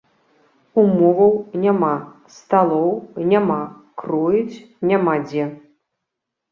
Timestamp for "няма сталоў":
1.65-2.89